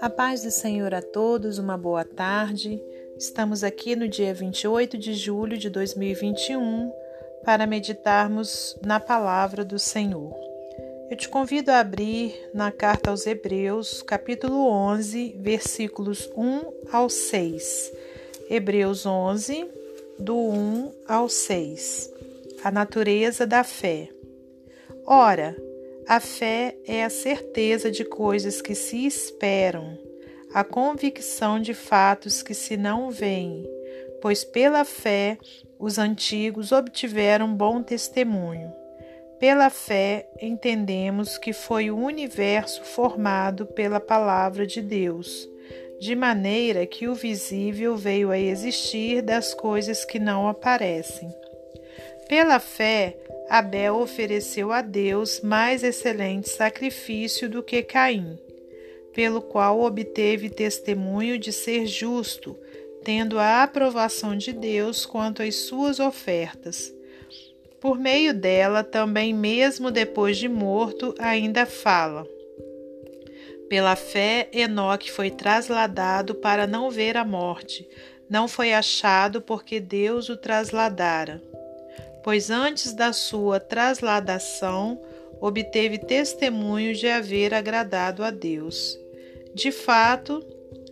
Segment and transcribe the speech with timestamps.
[0.00, 2.82] A paz do Senhor a todos, uma boa tarde.
[3.18, 6.90] Estamos aqui no dia 28 de julho de 2021
[7.44, 10.34] para meditarmos na palavra do Senhor.
[11.10, 17.92] Eu te convido a abrir na carta aos Hebreus, capítulo 11, versículos 1 ao 6.
[18.48, 19.68] Hebreus 11,
[20.18, 22.12] do 1 ao 6.
[22.64, 24.08] A natureza da fé.
[25.10, 25.56] Ora,
[26.06, 29.98] a fé é a certeza de coisas que se esperam,
[30.52, 33.66] a convicção de fatos que se não veem,
[34.20, 35.38] pois pela fé
[35.78, 38.70] os antigos obtiveram bom testemunho.
[39.40, 45.48] Pela fé entendemos que foi o universo formado pela palavra de Deus,
[45.98, 51.34] de maneira que o visível veio a existir das coisas que não aparecem.
[52.28, 53.16] Pela fé,
[53.48, 58.38] Abel ofereceu a Deus mais excelente sacrifício do que Caim,
[59.14, 62.54] pelo qual obteve testemunho de ser justo,
[63.02, 66.92] tendo a aprovação de Deus quanto às suas ofertas.
[67.80, 72.26] Por meio dela, também, mesmo depois de morto, ainda fala.
[73.70, 77.88] Pela fé, Enoque foi trasladado para não ver a morte.
[78.28, 81.47] Não foi achado porque Deus o trasladara
[82.28, 85.00] pois antes da sua trasladação
[85.40, 89.00] obteve testemunho de haver agradado a Deus.
[89.54, 90.44] De fato,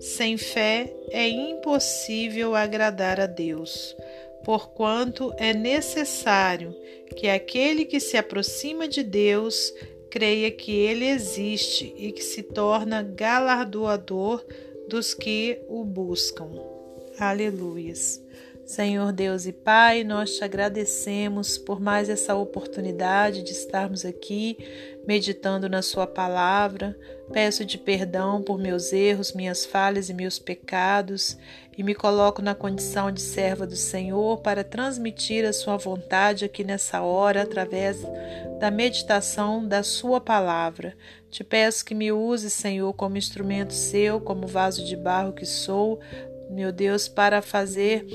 [0.00, 3.94] sem fé é impossível agradar a Deus,
[4.42, 6.74] porquanto é necessário
[7.14, 9.72] que aquele que se aproxima de Deus
[10.10, 14.44] creia que ele existe e que se torna galardoador
[14.88, 16.50] dos que o buscam.
[17.20, 18.20] Aleluias.
[18.70, 24.56] Senhor Deus e Pai, nós te agradecemos por mais essa oportunidade de estarmos aqui
[25.04, 26.96] meditando na Sua palavra.
[27.32, 31.36] Peço de perdão por meus erros, minhas falhas e meus pecados
[31.76, 36.62] e me coloco na condição de serva do Senhor para transmitir a Sua vontade aqui
[36.62, 37.96] nessa hora através
[38.60, 40.96] da meditação da Sua palavra.
[41.28, 45.98] Te peço que me use, Senhor, como instrumento seu, como vaso de barro que sou,
[46.48, 48.06] meu Deus, para fazer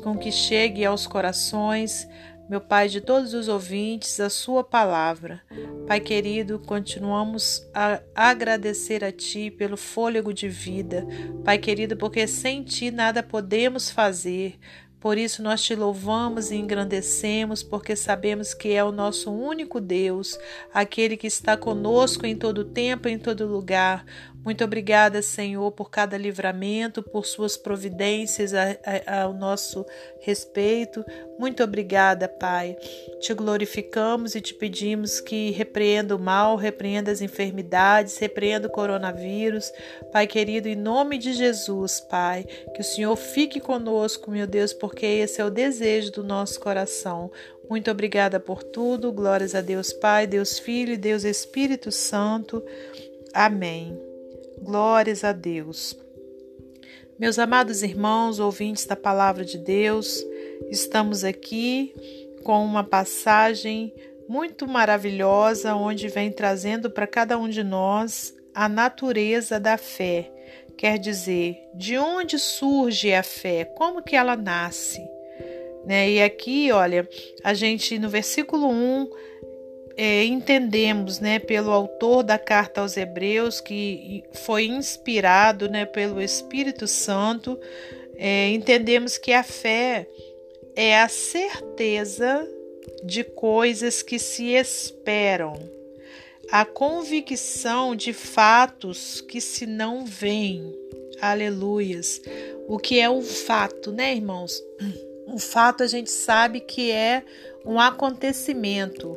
[0.00, 2.08] com que chegue aos corações,
[2.48, 5.40] meu Pai, de todos os ouvintes, a Sua palavra.
[5.86, 11.06] Pai querido, continuamos a agradecer a Ti pelo fôlego de vida.
[11.44, 14.58] Pai querido, porque sem Ti nada podemos fazer.
[15.00, 20.38] Por isso nós te louvamos e engrandecemos, porque sabemos que é o nosso único Deus,
[20.74, 24.04] aquele que está conosco em todo tempo, em todo lugar.
[24.42, 28.52] Muito obrigada, Senhor, por cada livramento, por suas providências
[29.06, 29.84] ao nosso
[30.20, 31.04] respeito.
[31.38, 32.74] Muito obrigada, Pai.
[33.20, 39.70] Te glorificamos e te pedimos que repreenda o mal, repreenda as enfermidades, repreenda o coronavírus.
[40.10, 45.04] Pai querido, em nome de Jesus, Pai, que o Senhor fique conosco, meu Deus, porque
[45.04, 47.30] esse é o desejo do nosso coração.
[47.68, 49.12] Muito obrigada por tudo.
[49.12, 52.64] Glórias a Deus Pai, Deus Filho e Deus Espírito Santo.
[53.32, 54.09] Amém.
[54.62, 55.96] Glórias a Deus.
[57.18, 60.22] Meus amados irmãos, ouvintes da palavra de Deus,
[60.70, 61.94] estamos aqui
[62.44, 63.94] com uma passagem
[64.28, 70.30] muito maravilhosa onde vem trazendo para cada um de nós a natureza da fé.
[70.76, 73.64] Quer dizer, de onde surge a fé?
[73.64, 75.00] Como que ela nasce?
[75.86, 76.10] Né?
[76.10, 77.08] E aqui, olha,
[77.42, 79.10] a gente no versículo 1
[80.02, 86.88] é, entendemos, né, pelo autor da carta aos Hebreus, que foi inspirado, né, pelo Espírito
[86.88, 87.60] Santo,
[88.16, 90.08] é, entendemos que a fé
[90.74, 92.48] é a certeza
[93.04, 95.52] de coisas que se esperam,
[96.50, 100.74] a convicção de fatos que se não veem.
[101.20, 102.22] Aleluias.
[102.66, 104.64] O que é um fato, né, irmãos?
[105.28, 107.22] Um fato a gente sabe que é
[107.64, 109.16] um acontecimento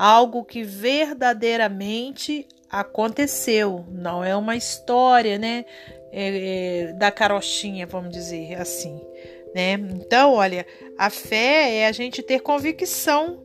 [0.00, 5.66] algo que verdadeiramente aconteceu, não é uma história, né?
[6.10, 8.98] É, é, da carochinha, vamos dizer assim,
[9.54, 9.74] né?
[9.74, 10.66] Então, olha,
[10.96, 13.44] a fé é a gente ter convicção,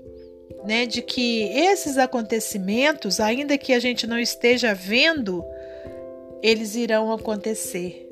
[0.64, 5.44] né, de que esses acontecimentos, ainda que a gente não esteja vendo,
[6.42, 8.10] eles irão acontecer.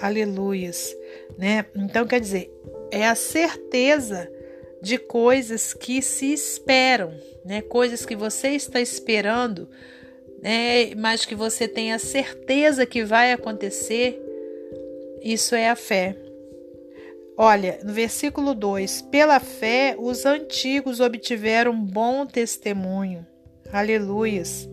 [0.00, 0.94] Aleluias,
[1.38, 1.64] né?
[1.76, 2.52] Então, quer dizer,
[2.90, 4.28] é a certeza
[4.84, 7.12] de coisas que se esperam,
[7.44, 7.62] né?
[7.62, 9.68] Coisas que você está esperando,
[10.42, 10.94] né?
[10.94, 14.20] Mas que você tem a certeza que vai acontecer.
[15.22, 16.14] Isso é a fé.
[17.36, 23.26] Olha, no versículo 2: Pela fé os antigos obtiveram bom testemunho.
[23.72, 24.68] Aleluias.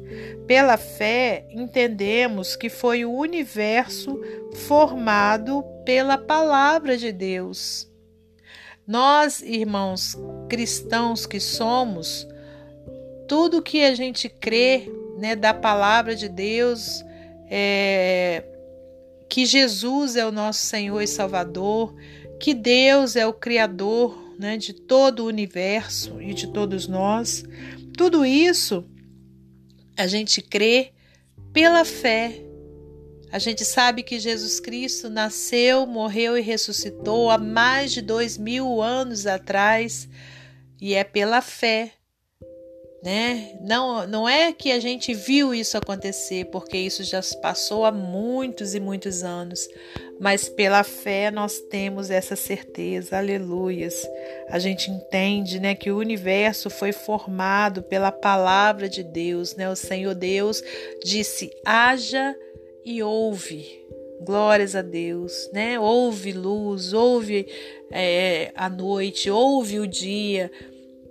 [0.46, 4.19] Pela fé, entendemos que foi o universo
[4.68, 7.90] formado pela palavra de Deus.
[8.88, 10.18] Nós, irmãos
[10.50, 12.28] cristãos que somos,
[13.28, 17.04] tudo que a gente crê né, da palavra de Deus,
[17.50, 18.44] é,
[19.30, 21.95] que Jesus é o nosso Senhor e Salvador,
[22.39, 27.44] que Deus é o Criador né, de todo o universo e de todos nós,
[27.95, 28.84] tudo isso
[29.95, 30.92] a gente crê
[31.54, 32.42] pela fé.
[33.31, 38.81] A gente sabe que Jesus Cristo nasceu, morreu e ressuscitou há mais de dois mil
[38.81, 40.07] anos atrás,
[40.81, 41.94] e é pela fé
[43.01, 43.57] né?
[43.62, 48.75] Não, não é que a gente viu isso acontecer, porque isso já passou há muitos
[48.75, 49.68] e muitos anos,
[50.19, 54.07] mas pela fé nós temos essa certeza, aleluias.
[54.50, 59.68] A gente entende, né, que o universo foi formado pela palavra de Deus, né?
[59.68, 60.62] O Senhor Deus
[61.04, 62.36] disse: haja
[62.86, 63.80] e ouve.
[64.22, 65.80] Glórias a Deus, né?
[65.80, 67.48] Ouve luz, ouve
[67.92, 70.51] é, a noite, ouve o dia,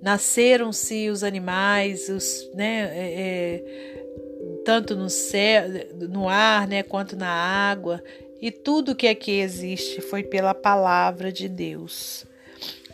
[0.01, 5.65] nasceram-se os animais, os, né, é, é, tanto no céu,
[6.09, 8.03] no ar, né, quanto na água,
[8.41, 12.25] e tudo que aqui existe foi pela palavra de Deus.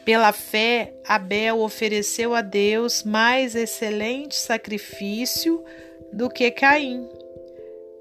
[0.05, 5.65] Pela fé, Abel ofereceu a Deus mais excelente sacrifício
[6.13, 7.09] do que Caim,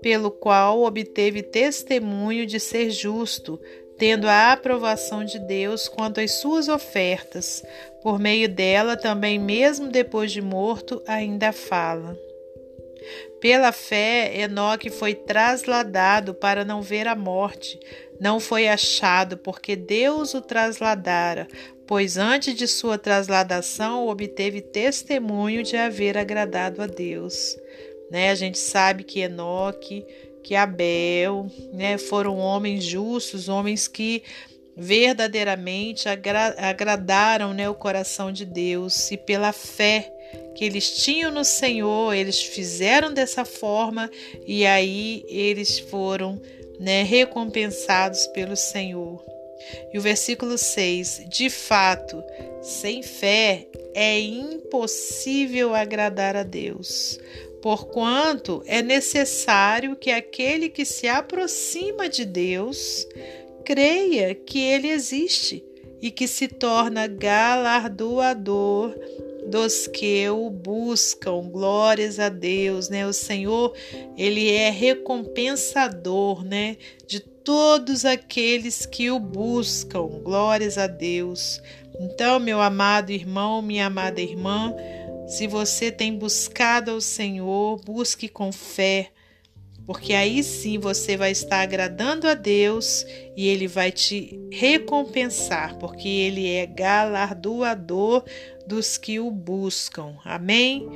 [0.05, 3.59] pelo qual obteve testemunho de ser justo,
[3.97, 7.63] tendo a aprovação de Deus quanto às suas ofertas.
[8.03, 12.15] Por meio dela, também, mesmo depois de morto, ainda fala.
[13.41, 17.79] Pela fé, Enoque foi trasladado para não ver a morte.
[18.19, 21.47] Não foi achado, porque Deus o trasladara,
[21.87, 27.57] pois antes de sua trasladação obteve testemunho de haver agradado a Deus.
[28.09, 28.29] Né?
[28.29, 30.05] A gente sabe que Enoque
[30.45, 34.21] que Abel, né, foram homens justos, homens que
[34.77, 40.11] verdadeiramente agra agradaram né, o coração de Deus e pela fé
[40.53, 44.09] que eles tinham no Senhor, eles fizeram dessa forma
[44.45, 46.39] e aí eles foram
[46.79, 49.23] né, recompensados pelo Senhor.
[49.91, 52.23] E o versículo 6: De fato,
[52.61, 57.19] sem fé é impossível agradar a Deus,
[57.65, 63.07] porquanto é necessário que aquele que se aproxima de Deus
[63.65, 65.65] creia que ele existe
[65.99, 68.93] e que se torna galardoador
[69.47, 71.49] dos que o buscam.
[71.49, 73.07] Glórias a Deus, né?
[73.07, 73.73] O Senhor,
[74.15, 76.77] ele é recompensador, né,
[77.07, 80.05] de todos aqueles que o buscam.
[80.23, 81.59] Glórias a Deus.
[81.99, 84.71] Então, meu amado irmão, minha amada irmã,
[85.27, 89.11] se você tem buscado ao Senhor, busque com fé,
[89.85, 93.05] porque aí sim você vai estar agradando a Deus
[93.35, 98.23] e Ele vai te recompensar, porque Ele é galardoador
[98.67, 100.15] dos que o buscam.
[100.23, 100.87] Amém?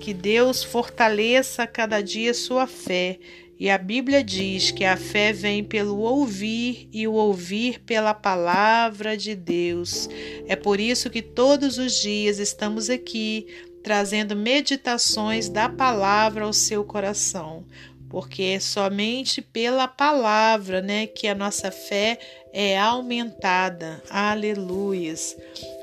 [0.00, 3.18] Que Deus fortaleça cada dia sua fé
[3.58, 9.16] e a Bíblia diz que a fé vem pelo ouvir e o ouvir pela palavra
[9.16, 10.08] de Deus.
[10.46, 13.48] É por isso que todos os dias estamos aqui
[13.82, 17.64] trazendo meditações da palavra ao seu coração,
[18.08, 22.18] porque é somente pela palavra, né, que a nossa fé
[22.52, 24.00] é aumentada.
[24.08, 25.36] Aleluias.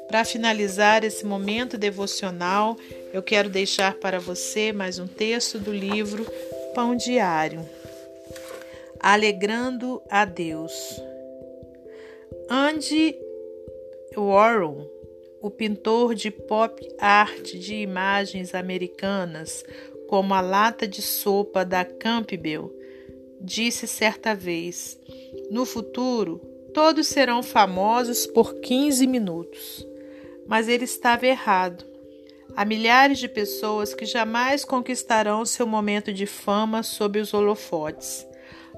[0.08, 2.78] Para finalizar esse momento devocional,
[3.12, 6.26] eu quero deixar para você mais um texto do livro
[6.76, 7.66] pão diário.
[9.00, 10.74] Alegrando a Deus.
[12.50, 13.16] Andy
[14.16, 14.86] Warhol,
[15.42, 19.64] o pintor de pop art de imagens americanas,
[20.10, 22.70] como a lata de sopa da Campbell,
[23.40, 25.00] disse certa vez:
[25.50, 26.40] No futuro,
[26.74, 29.88] todos serão famosos por 15 minutos.
[30.46, 31.95] Mas ele estava errado.
[32.56, 38.26] Há milhares de pessoas que jamais conquistarão seu momento de fama sob os holofotes.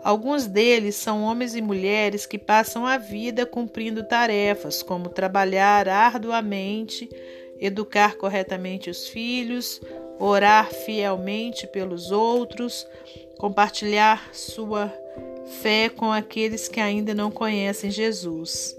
[0.03, 7.07] Alguns deles são homens e mulheres que passam a vida cumprindo tarefas como trabalhar arduamente,
[7.59, 9.79] educar corretamente os filhos,
[10.19, 12.85] orar fielmente pelos outros,
[13.37, 14.91] compartilhar sua
[15.61, 18.75] fé com aqueles que ainda não conhecem Jesus.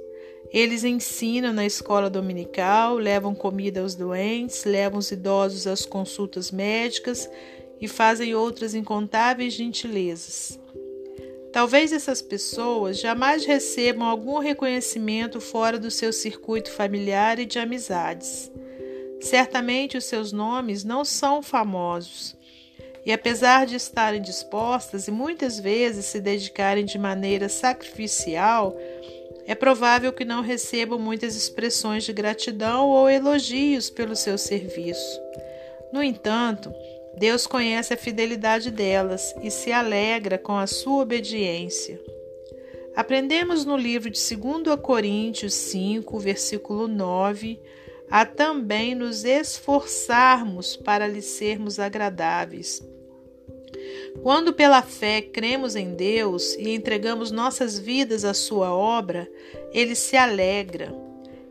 [0.52, 7.28] Eles ensinam na escola dominical, levam comida aos doentes, levam os idosos às consultas médicas
[7.80, 10.58] e fazem outras incontáveis gentilezas.
[11.52, 18.50] Talvez essas pessoas jamais recebam algum reconhecimento fora do seu circuito familiar e de amizades.
[19.20, 22.36] Certamente os seus nomes não são famosos.
[23.04, 28.76] E apesar de estarem dispostas e muitas vezes se dedicarem de maneira sacrificial,
[29.48, 35.18] é provável que não recebam muitas expressões de gratidão ou elogios pelo seu serviço.
[35.90, 36.70] No entanto,
[37.16, 41.98] Deus conhece a fidelidade delas e se alegra com a sua obediência.
[42.94, 47.58] Aprendemos no livro de 2 Coríntios 5, versículo 9,
[48.10, 52.82] a também nos esforçarmos para lhe sermos agradáveis.
[54.22, 59.28] Quando pela fé cremos em Deus e entregamos nossas vidas à Sua obra,
[59.72, 60.94] Ele se alegra.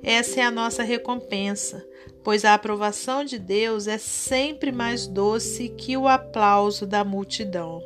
[0.04, 1.86] Essa é a nossa recompensa,
[2.24, 7.82] pois a aprovação de Deus é sempre mais doce que o aplauso da multidão.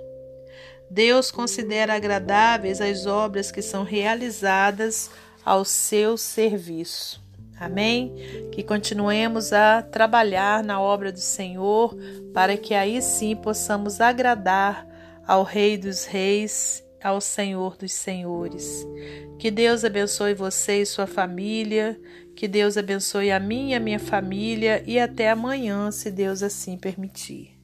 [0.89, 5.09] Deus considera agradáveis as obras que são realizadas
[5.45, 7.21] ao seu serviço.
[7.61, 8.15] Amém?
[8.51, 11.95] Que continuemos a trabalhar na obra do Senhor
[12.33, 14.87] para que aí sim possamos agradar
[15.27, 18.83] ao Rei dos Reis, ao Senhor dos Senhores.
[19.37, 22.01] Que Deus abençoe você e sua família,
[22.35, 26.79] que Deus abençoe a mim e a minha família e até amanhã, se Deus assim
[26.79, 27.60] permitir.